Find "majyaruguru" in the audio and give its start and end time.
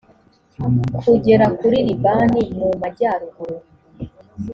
2.81-3.57